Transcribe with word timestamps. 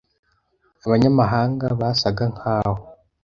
Abanyamahanga 0.85 1.65
basaga 1.79 2.23
nkaho; 2.33 2.75